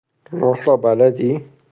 راه 0.39 0.59
را 0.65 0.77
بلدی؟ 0.77 1.31